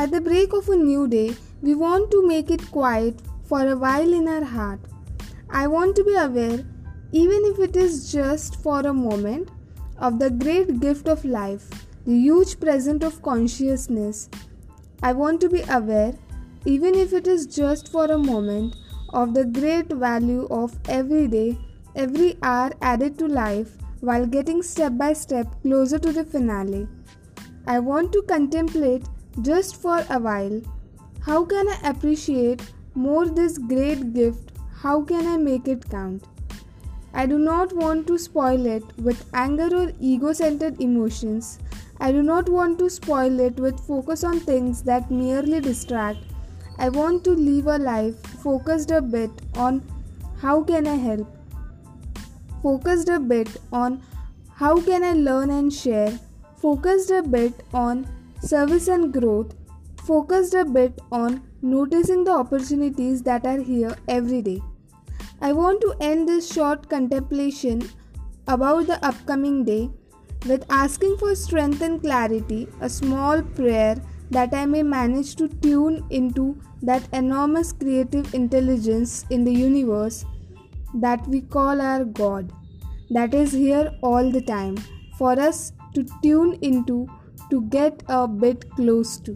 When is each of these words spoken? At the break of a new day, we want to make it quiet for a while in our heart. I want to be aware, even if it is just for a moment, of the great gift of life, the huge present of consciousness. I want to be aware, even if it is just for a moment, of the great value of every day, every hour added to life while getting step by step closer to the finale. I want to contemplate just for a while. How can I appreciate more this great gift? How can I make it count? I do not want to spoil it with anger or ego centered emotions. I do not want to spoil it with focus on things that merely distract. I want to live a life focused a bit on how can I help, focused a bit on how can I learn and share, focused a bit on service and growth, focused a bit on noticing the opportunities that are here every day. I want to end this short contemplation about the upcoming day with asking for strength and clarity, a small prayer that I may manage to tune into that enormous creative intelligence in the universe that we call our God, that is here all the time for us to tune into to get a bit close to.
At 0.00 0.12
the 0.12 0.20
break 0.22 0.54
of 0.54 0.66
a 0.70 0.76
new 0.76 1.06
day, 1.06 1.36
we 1.60 1.74
want 1.74 2.10
to 2.10 2.26
make 2.26 2.50
it 2.50 2.70
quiet 2.70 3.16
for 3.44 3.66
a 3.68 3.76
while 3.76 4.14
in 4.18 4.28
our 4.28 4.44
heart. 4.44 4.80
I 5.50 5.66
want 5.66 5.94
to 5.96 6.04
be 6.04 6.14
aware, 6.14 6.64
even 7.12 7.44
if 7.48 7.58
it 7.58 7.76
is 7.76 8.10
just 8.10 8.56
for 8.62 8.80
a 8.80 8.94
moment, 8.94 9.50
of 9.98 10.18
the 10.18 10.30
great 10.30 10.80
gift 10.80 11.06
of 11.06 11.26
life, 11.26 11.68
the 12.06 12.16
huge 12.16 12.58
present 12.58 13.02
of 13.02 13.20
consciousness. 13.20 14.30
I 15.02 15.12
want 15.12 15.38
to 15.42 15.50
be 15.50 15.62
aware, 15.68 16.14
even 16.64 16.94
if 16.94 17.12
it 17.12 17.26
is 17.26 17.44
just 17.44 17.92
for 17.92 18.06
a 18.06 18.16
moment, 18.16 18.76
of 19.10 19.34
the 19.34 19.44
great 19.44 19.92
value 19.92 20.48
of 20.50 20.78
every 20.88 21.28
day, 21.28 21.58
every 21.94 22.38
hour 22.42 22.72
added 22.80 23.18
to 23.18 23.28
life 23.28 23.76
while 24.00 24.24
getting 24.24 24.62
step 24.62 24.96
by 24.96 25.12
step 25.12 25.46
closer 25.60 25.98
to 25.98 26.10
the 26.10 26.24
finale. 26.24 26.88
I 27.66 27.80
want 27.80 28.14
to 28.14 28.22
contemplate 28.22 29.04
just 29.42 29.80
for 29.80 30.04
a 30.10 30.18
while. 30.18 30.60
How 31.20 31.44
can 31.44 31.68
I 31.68 31.90
appreciate 31.90 32.62
more 32.94 33.26
this 33.26 33.58
great 33.58 34.14
gift? 34.14 34.52
How 34.82 35.02
can 35.02 35.26
I 35.26 35.36
make 35.36 35.68
it 35.68 35.88
count? 35.88 36.24
I 37.12 37.26
do 37.26 37.38
not 37.38 37.72
want 37.72 38.06
to 38.06 38.18
spoil 38.18 38.66
it 38.66 38.84
with 38.98 39.24
anger 39.34 39.68
or 39.76 39.92
ego 40.00 40.32
centered 40.32 40.80
emotions. 40.80 41.58
I 41.98 42.12
do 42.12 42.22
not 42.22 42.48
want 42.48 42.78
to 42.78 42.88
spoil 42.88 43.40
it 43.40 43.56
with 43.60 43.80
focus 43.80 44.24
on 44.24 44.40
things 44.40 44.82
that 44.84 45.10
merely 45.10 45.60
distract. 45.60 46.18
I 46.78 46.88
want 46.88 47.24
to 47.24 47.32
live 47.32 47.66
a 47.66 47.78
life 47.78 48.16
focused 48.42 48.90
a 48.90 49.02
bit 49.02 49.30
on 49.54 49.82
how 50.38 50.62
can 50.62 50.86
I 50.86 50.94
help, 50.94 51.26
focused 52.62 53.10
a 53.10 53.20
bit 53.20 53.48
on 53.72 54.02
how 54.54 54.80
can 54.80 55.04
I 55.04 55.12
learn 55.12 55.50
and 55.50 55.72
share, 55.72 56.18
focused 56.56 57.10
a 57.10 57.22
bit 57.22 57.62
on 57.74 58.06
service 58.40 58.88
and 58.88 59.12
growth, 59.12 59.54
focused 60.04 60.54
a 60.54 60.64
bit 60.64 61.00
on 61.12 61.42
noticing 61.62 62.24
the 62.24 62.32
opportunities 62.32 63.22
that 63.22 63.46
are 63.46 63.60
here 63.60 63.96
every 64.08 64.42
day. 64.42 64.60
I 65.40 65.52
want 65.52 65.80
to 65.82 65.94
end 66.00 66.28
this 66.28 66.52
short 66.52 66.88
contemplation 66.88 67.88
about 68.46 68.86
the 68.86 69.04
upcoming 69.04 69.64
day 69.64 69.90
with 70.46 70.64
asking 70.70 71.16
for 71.18 71.34
strength 71.34 71.82
and 71.82 72.00
clarity, 72.00 72.66
a 72.80 72.88
small 72.88 73.42
prayer 73.42 74.00
that 74.30 74.54
I 74.54 74.64
may 74.64 74.82
manage 74.82 75.36
to 75.36 75.48
tune 75.48 76.04
into 76.10 76.58
that 76.82 77.06
enormous 77.12 77.72
creative 77.72 78.32
intelligence 78.32 79.24
in 79.30 79.44
the 79.44 79.52
universe 79.52 80.24
that 80.94 81.26
we 81.28 81.42
call 81.42 81.80
our 81.80 82.04
God, 82.04 82.52
that 83.10 83.34
is 83.34 83.52
here 83.52 83.92
all 84.02 84.30
the 84.30 84.40
time 84.40 84.76
for 85.18 85.38
us 85.38 85.72
to 85.94 86.04
tune 86.22 86.54
into 86.62 87.08
to 87.50 87.62
get 87.62 88.02
a 88.08 88.26
bit 88.26 88.70
close 88.70 89.18
to. 89.18 89.34